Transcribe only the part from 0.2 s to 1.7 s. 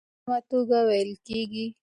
ارامه توګه ویل کېږي.